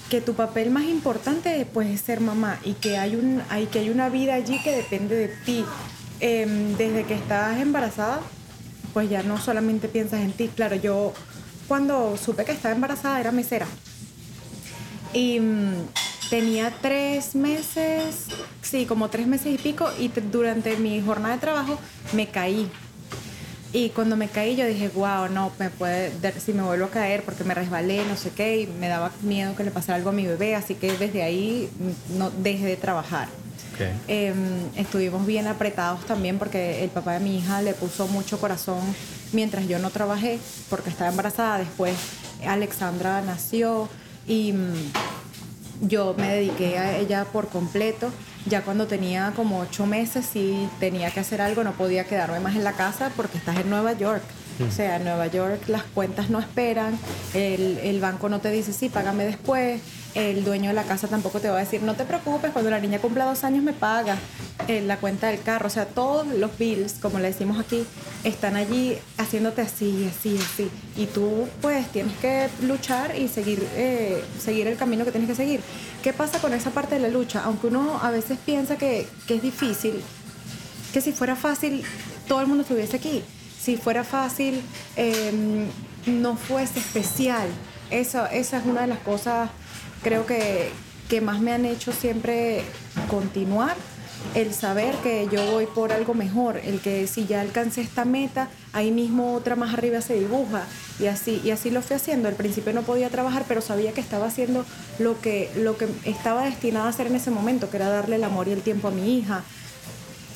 [0.10, 3.80] que, tu papel más importante pues, es ser mamá y que hay, un, hay, que
[3.80, 5.66] hay una vida allí que depende de ti.
[6.20, 8.22] Em, desde que estás embarazada,
[8.94, 10.50] pues ya no solamente piensas en ti.
[10.56, 11.14] Claro, yo
[11.68, 13.68] cuando supe que estaba embarazada era mesera.
[15.14, 15.40] Y
[16.30, 18.28] tenía tres meses,
[18.62, 21.80] sí, como tres meses y pico, y durante mi jornada de trabajo
[22.14, 22.70] me caí.
[23.74, 27.24] Y cuando me caí yo dije, wow, no, me puede, si me vuelvo a caer
[27.24, 30.14] porque me resbalé, no sé qué, y me daba miedo que le pasara algo a
[30.14, 33.28] mi bebé, así que desde ahí mm, no dejé de trabajar.
[34.08, 34.36] Em,
[34.76, 38.80] estuvimos bien apretados también porque el papá de mi hija le puso mucho corazón
[39.34, 41.60] mientras yo no trabajé porque estaba embarazada.
[41.60, 41.96] Después
[42.46, 43.88] Alexandra nació
[44.28, 44.92] y mm,
[45.82, 48.12] yo me dediqué a ella por completo.
[48.46, 52.56] Ya cuando tenía como ocho meses sí tenía que hacer algo, no podía quedarme más
[52.56, 54.24] en la casa porque estás en Nueva York.
[54.68, 56.98] O sea, en Nueva York las cuentas no esperan,
[57.36, 59.82] el, el banco no te dice, sí, págame después,
[60.16, 62.80] el dueño de la casa tampoco te va a decir, no te preocupes, cuando la
[62.80, 64.18] niña cumpla dos años me paga
[64.68, 65.68] eh, la cuenta del carro.
[65.68, 67.86] O sea, todos los bills, como le decimos aquí,
[68.24, 70.70] están allí haciéndote así, así, así.
[70.96, 75.36] Y tú pues tienes que luchar y seguir, eh, seguir el camino que tienes que
[75.36, 75.62] seguir.
[76.04, 77.44] ¿Qué pasa con esa parte de la lucha?
[77.44, 80.02] Aunque uno a veces piensa que, que es difícil,
[80.94, 81.84] que si fuera fácil,
[82.28, 83.24] todo el mundo estuviese aquí.
[83.60, 84.62] Si fuera fácil,
[84.96, 85.68] em,
[86.06, 87.48] no fuese especial.
[87.90, 89.50] Eso, esa es una de las cosas
[90.04, 90.70] creo que,
[91.10, 92.64] que más me han hecho siempre
[93.10, 93.76] continuar
[94.36, 98.50] el saber que yo voy por algo mejor, el que si ya alcancé esta meta,
[98.74, 100.64] ahí mismo otra más arriba se dibuja
[101.00, 102.28] y así y así lo fui haciendo.
[102.28, 104.66] Al principio no podía trabajar, pero sabía que estaba haciendo
[105.00, 108.24] lo que lo que estaba destinada a hacer en ese momento, que era darle el
[108.24, 109.44] amor y el tiempo a mi hija.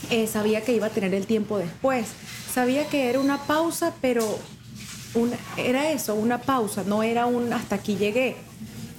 [0.10, 2.08] Eh, sabía que iba a tener el tiempo después.
[2.54, 4.40] Sabía que era una pausa, pero
[5.58, 8.36] era eso, una pausa, no era un hasta aquí llegué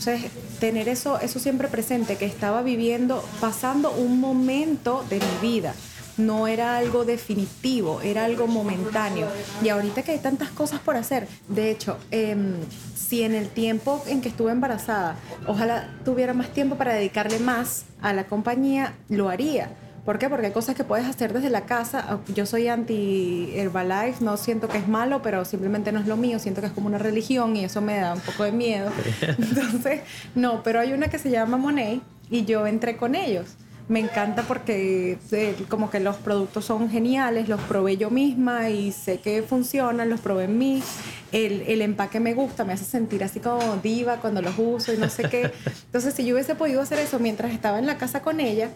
[0.05, 5.75] entonces, tener eso, eso siempre presente, que estaba viviendo, pasando un momento de mi vida.
[6.17, 9.29] No era algo definitivo, era algo momentáneo.
[9.62, 12.55] Y ahorita que hay tantas cosas por hacer, de hecho, em,
[12.97, 17.85] si en el tiempo en que estuve embarazada, ojalá tuviera más tiempo para dedicarle más
[18.01, 19.71] a la compañía, lo haría
[20.05, 20.29] ¿Por qué?
[20.29, 22.19] Porque hay cosas que puedes hacer desde la casa.
[22.35, 26.41] Yo soy anti Herbalife, no siento que es malo, pero simplemente no es lo mío.
[26.41, 28.91] Siento que es como una religión y eso me da un poco de miedo.
[29.21, 30.01] Entonces,
[30.35, 33.47] no, pero hay una que se llama Monet y yo entré con ellos.
[33.88, 38.91] Me encanta porque eh, como que los productos son geniales, los probé yo misma y
[38.91, 40.83] sé que funcionan, los probé en mí.
[41.31, 44.99] El, el, empaque me gusta, me hace sentir así como diva cuando los uso y
[44.99, 45.53] no sé qué.
[45.87, 48.71] Entonces, si yo hubiese podido hacer eso mientras estaba en la casa con ella,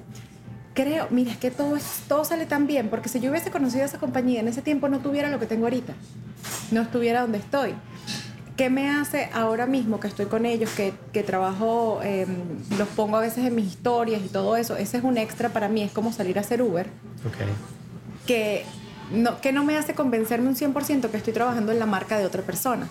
[0.76, 3.86] creo, mira, es que todo, todo sale tan bien, porque si yo hubiese conocido a
[3.86, 5.94] esa compañía en ese tiempo no tuviera lo que tengo ahorita,
[6.70, 7.74] no estuviera donde estoy.
[8.56, 12.28] ¿Qué me hace ahora mismo que estoy con ellos, que, que trabajo, em,
[12.78, 14.76] los pongo a veces en mis historias y todo eso?
[14.76, 16.86] Ese es un extra para mí, es como salir a hacer Uber.
[17.26, 17.46] Okay.
[18.26, 18.64] Que,
[19.12, 22.24] no, que no me hace convencerme un 100% que estoy trabajando en la marca de
[22.24, 22.88] otra persona.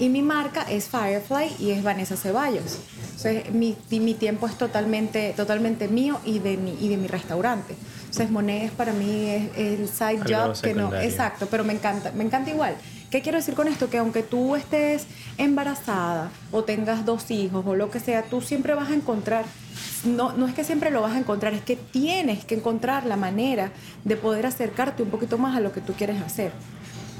[0.00, 2.78] Y mi marca es Firefly y es Vanessa Ceballos.
[3.16, 7.76] Entonces, mi, mi tiempo es totalmente, totalmente mío y de mi, y de mi restaurante.
[8.00, 10.94] Entonces, Monet para mí es, el side job que no.
[10.94, 12.76] Exacto, pero me encanta, me encanta igual.
[13.10, 13.90] ¿Qué quiero decir con esto?
[13.90, 18.74] Que aunque tú estés embarazada o tengas dos hijos o lo que sea, tú siempre
[18.74, 19.44] vas a encontrar,
[20.04, 23.16] no, no es que siempre lo vas a encontrar, es que tienes que encontrar la
[23.16, 23.70] manera
[24.04, 26.52] de poder acercarte un poquito más a lo que tú quieres hacer.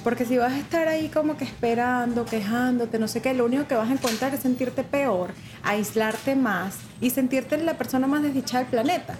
[0.02, 3.66] Porque si vas a estar ahí como que esperando, quejándote, no sé qué, lo único
[3.66, 5.32] que vas a encontrar es sentirte peor,
[5.62, 9.16] aislarte más y sentirte la persona más desdichada del planeta.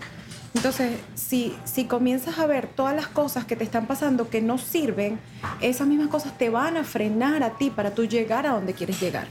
[0.54, 4.58] Entonces, si, si comienzas a ver todas las cosas que te están pasando que no
[4.58, 5.20] sirven,
[5.60, 9.00] esas mismas cosas te van a frenar a ti para tú llegar a donde quieres
[9.00, 9.28] llegar.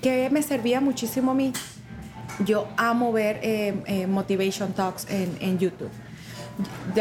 [0.00, 1.52] Que me servía muchísimo a mí.
[2.44, 5.90] Yo amo ver eh, eh, motivation talks en, en YouTube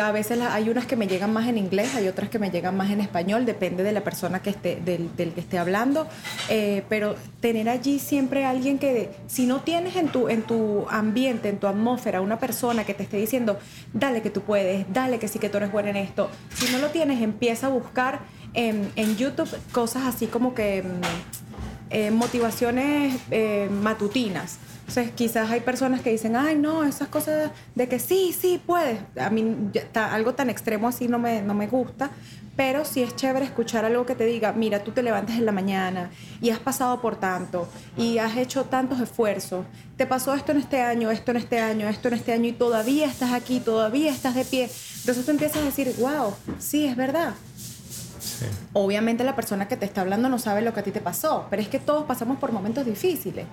[0.02, 2.76] a veces hay unas que me llegan más en inglés, hay otras que me llegan
[2.76, 6.08] más en español, depende de la persona que esté, del, que esté hablando.
[6.50, 11.50] Eh, pero tener allí siempre alguien que, si no tienes en tu, en tu ambiente,
[11.50, 13.58] en tu atmósfera, una persona que te esté diciendo,
[13.94, 16.80] dale que tú puedes, dale que sí que tú eres buena en esto, si no
[16.80, 18.20] lo tienes, empieza a buscar
[18.54, 25.62] en, en YouTube cosas así como que mm, eh, motivaciones eh, matutinas entonces, quizás hay
[25.62, 29.00] personas que dicen, ay, no, esas cosas de que sí, sí, puedes.
[29.20, 32.12] A mí algo tan extremo así no me, no me gusta,
[32.56, 35.52] pero sí es chévere escuchar algo que te diga, mira, tú te levantas en la
[35.52, 37.68] mañana y has pasado por tanto
[37.98, 39.66] y has hecho tantos esfuerzos.
[39.98, 42.54] Te pasó esto en este año, esto en este año, esto en este año y
[42.54, 44.70] todavía estás aquí, todavía estás de pie.
[45.00, 47.34] Entonces tú empiezas a decir, wow, sí, es verdad.
[48.74, 51.48] Obviamente la persona que te está hablando no sabe lo que a ti te pasó,
[51.50, 53.46] pero es que todos pasamos por momentos difíciles.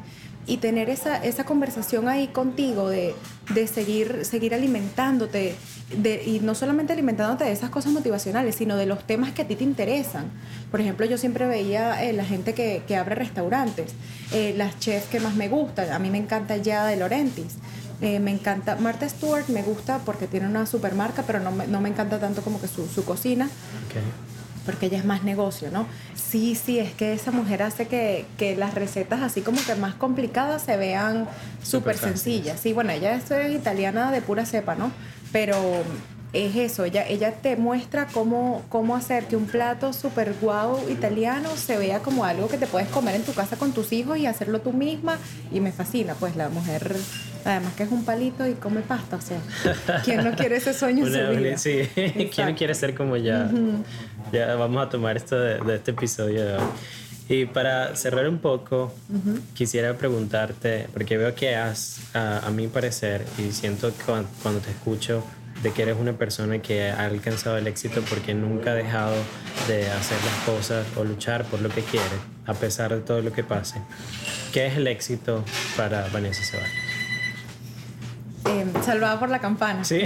[0.47, 3.15] Y tener esa, esa conversación ahí contigo de,
[3.55, 5.55] de seguir, seguir alimentándote,
[5.97, 9.47] de, y no solamente alimentándote de esas cosas motivacionales, sino de los temas que a
[9.47, 10.25] ti te interesan.
[10.71, 13.93] Por ejemplo, yo siempre veía eh, la gente que, que abre restaurantes,
[14.33, 15.93] eh, las chefs que más me gustan.
[15.93, 17.57] A mí me encanta ya de Laurentis.
[18.01, 21.69] Eh, me encanta, Martha Stewart me gusta porque tiene una super marca, pero no me,
[21.69, 23.49] no me encanta tanto como que su, su cocina.
[23.87, 24.32] Okay
[24.65, 25.87] porque ella es más negocio, ¿no?
[26.15, 29.95] Sí, sí, es que esa mujer hace que, que las recetas así como que más
[29.95, 31.29] complicadas se vean
[31.63, 32.61] súper sencillas.
[32.61, 34.91] Sí, bueno, ella es italiana de pura cepa, ¿no?
[35.33, 35.57] Pero
[36.33, 41.51] es eso, ella, ella te muestra cómo, cómo hacer que un plato súper guau italiano
[41.57, 44.27] se vea como algo que te puedes comer en tu casa con tus hijos y
[44.27, 45.19] hacerlo tú misma.
[45.53, 46.97] Y me fascina, pues la mujer,
[47.45, 49.41] además que es un palito y come pasta, o sea,
[50.05, 51.59] ¿quién no quiere ese sueño en su vida?
[51.59, 51.89] Sí,
[52.35, 53.51] ¿quién no quiere ser como ya?
[54.33, 56.63] Ya vamos a tomar esto de, este episodio de hoy.
[57.29, 58.93] Y para cerrar un poco,
[59.55, 65.25] quisiera preguntarte, porque veo que has, a, mi parecer, y siento que cuando, te escucho,
[65.63, 69.15] de que eres una persona que ha alcanzado el éxito porque nunca ha dejado
[69.69, 73.33] de hacer las cosas o luchar por lo que quiere, a pesar de todo lo
[73.33, 73.81] que pase.
[74.53, 75.45] ¿Qué es el éxito
[75.77, 76.82] para Vanessa Ceballos?
[78.85, 79.85] Salvada por la campana.
[79.85, 80.03] Sí.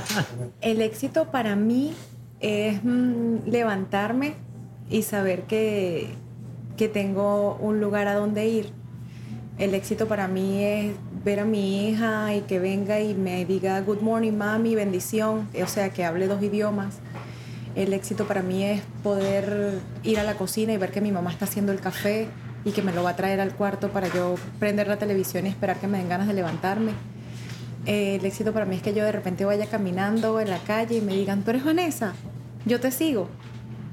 [0.60, 1.94] el éxito para mí
[2.40, 4.34] es mm, levantarme
[4.90, 6.14] y saber que,
[6.76, 8.72] que tengo un lugar a donde ir.
[9.58, 13.80] El éxito para mí es ver a mi hija y que venga y me diga
[13.80, 16.98] good morning mami, bendición, o sea, que hable dos idiomas.
[17.74, 21.30] El éxito para mí es poder ir a la cocina y ver que mi mamá
[21.30, 22.28] está haciendo el café
[22.64, 25.48] y que me lo va a traer al cuarto para yo prender la televisión y
[25.48, 26.92] esperar que me den ganas de levantarme.
[27.88, 31.00] El éxito para mí es que yo de repente vaya caminando en la calle y
[31.00, 32.14] me digan, ¿tú eres Vanessa?
[32.68, 33.28] yo te sigo.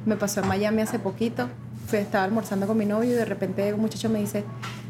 [0.05, 1.49] Me pasó en Miami hace poquito,
[1.87, 4.43] fui, estaba almorzando con mi novio y de repente un muchacho me dice,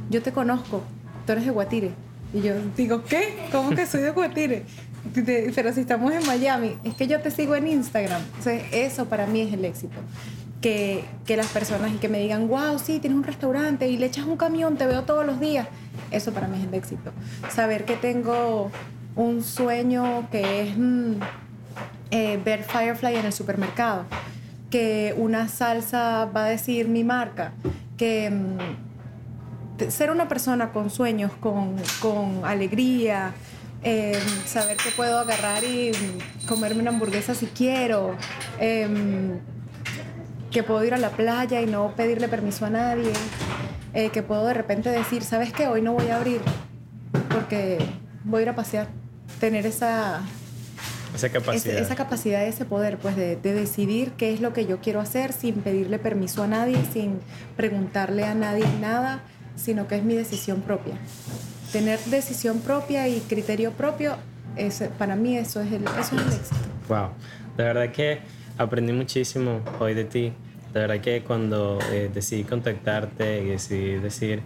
[0.10, 0.82] yo te conozco,
[1.26, 1.92] tú eres de Guatire.
[2.34, 3.48] Y yo digo, ¿qué?
[3.52, 4.66] ¿Cómo que soy de Guatire?
[5.56, 8.22] Pero si estamos en Miami, es que yo te sigo en Instagram.
[8.22, 9.96] Entonces, eso para mí es el éxito.
[10.60, 14.26] Que, que las personas que me digan, wow, sí, tienes un restaurante y le echas
[14.26, 15.68] un camión, te veo todos los días.
[16.12, 17.12] Eso para mí es el éxito.
[17.52, 18.72] Saber que tengo
[19.16, 20.78] un sueño que es...
[20.78, 21.16] Mm,
[22.12, 24.06] eh, ver Firefly en el supermercado,
[24.70, 27.52] que una salsa va a decir mi marca,
[27.98, 33.34] que mm, ser una persona con sueños, con, con alegría,
[33.84, 35.92] em, saber que puedo agarrar y
[36.48, 38.16] comerme una hamburguesa si quiero,
[38.60, 39.40] em,
[40.52, 43.12] que puedo ir a la playa y no pedirle permiso a nadie,
[43.94, 45.68] eh, que puedo de repente decir, ¿sabes qué?
[45.68, 46.40] Hoy no voy a abrir
[47.30, 47.78] porque
[48.24, 48.88] voy a ir a pasear,
[49.40, 50.22] tener esa
[51.16, 51.78] esa capacidad.
[51.78, 55.56] esa capacidad, ese poder, pues de, decidir qué es lo que yo quiero hacer sin
[55.56, 57.20] pedirle permiso a nadie, sin
[57.56, 59.22] preguntarle a nadie nada,
[59.56, 60.96] sino que es mi decisión propia.
[61.72, 64.18] Tener decisión propia y criterio propio,
[64.98, 66.56] para mí eso es, el, eso es el éxito.
[66.90, 67.10] Wow,
[67.58, 68.20] de verdad que
[68.58, 70.34] aprendí muchísimo hoy de ti.
[70.74, 74.42] De verdad que cuando eh, decidí contactarte y decidí decir,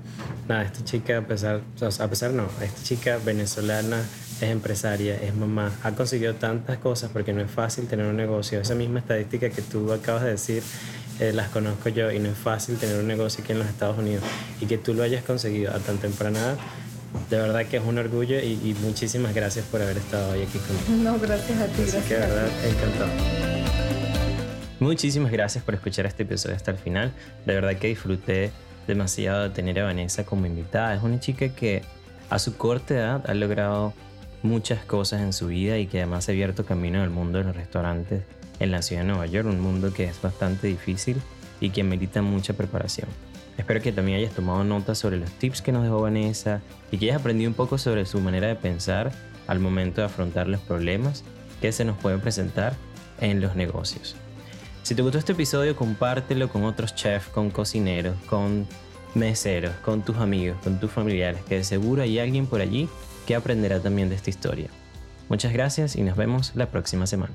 [0.48, 4.04] nada, esta chica, a pesar, a pesar no, esta chica venezolana
[4.42, 8.62] es empresaria, es mamá, ha conseguido tantas cosas porque no es fácil tener un negocio.
[8.62, 10.64] Esa misma estadística que tú acabas de decir,
[11.20, 13.98] eh, las conozco yo y no es fácil tener un negocio aquí en los Estados
[13.98, 14.24] Unidos
[14.62, 16.58] y que tú lo hayas conseguido a tan temprana edad.
[17.30, 21.12] De verdad que es un orgullo y, muchísimas gracias por haber estado hoy aquí conmigo.
[21.12, 21.82] No, gracias a ti.
[21.82, 23.10] Así que de verdad, encantado.
[24.80, 27.12] Muchísimas gracias por escuchar este episodio hasta el final.
[27.46, 28.52] De verdad que disfruté
[28.88, 30.96] demasiado de tener a Vanessa como invitada.
[30.96, 31.82] Es una chica que
[32.30, 33.94] a su corta edad ha logrado
[34.42, 37.56] muchas cosas en su vida y que además ha abierto camino al mundo de los
[37.56, 38.24] restaurantes
[38.60, 41.18] en la ciudad de Nueva York, un mundo que es bastante difícil
[41.60, 43.08] y que merita mucha preparación.
[43.58, 46.62] Espero que también hayas tomado nota sobre los tips que nos dejó Vanessa
[46.92, 49.12] y que hayas aprendido un poco sobre su manera de pensar
[49.48, 51.24] al momento de afrontar los problemas
[51.60, 52.74] que se nos pueden presentar
[53.20, 54.16] en los negocios.
[54.84, 58.66] Si te gustó este episodio, compártelo con otros chefs, con cocineros, con
[59.14, 62.88] meseros, con tus amigos, con tus familiares, que de seguro hay alguien por allí
[63.36, 64.70] aprenderá también de esta historia.
[65.30, 67.34] Muchas gracias y nos vemos la próxima semana.